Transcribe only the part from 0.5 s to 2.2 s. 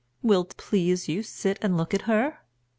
please you sit and look at